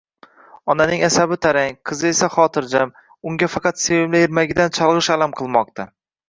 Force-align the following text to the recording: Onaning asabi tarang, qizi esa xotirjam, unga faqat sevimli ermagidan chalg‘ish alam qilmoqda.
Onaning 0.73 1.01
asabi 1.07 1.35
tarang, 1.45 1.75
qizi 1.89 2.07
esa 2.13 2.29
xotirjam, 2.37 2.95
unga 3.33 3.51
faqat 3.57 3.83
sevimli 3.85 4.23
ermagidan 4.29 4.75
chalg‘ish 4.79 5.13
alam 5.19 5.37
qilmoqda. 5.43 5.89